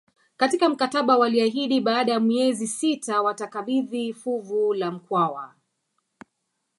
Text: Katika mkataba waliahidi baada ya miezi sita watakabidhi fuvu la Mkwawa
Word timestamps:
Katika 0.37 0.69
mkataba 0.69 1.17
waliahidi 1.17 1.81
baada 1.81 2.11
ya 2.11 2.19
miezi 2.19 2.67
sita 2.67 3.21
watakabidhi 3.21 4.13
fuvu 4.13 4.73
la 4.73 4.91
Mkwawa 4.91 5.53